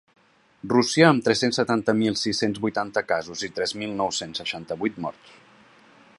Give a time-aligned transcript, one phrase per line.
[0.71, 5.37] Rússia, amb tres-cents setanta mil sis-cents vuitanta casos i tres mil nou-cents seixanta-vuit morts.